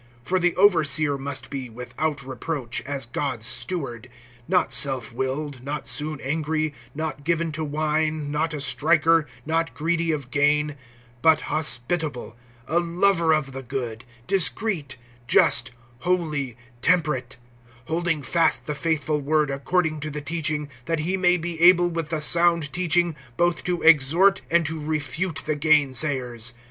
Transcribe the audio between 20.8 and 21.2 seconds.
that he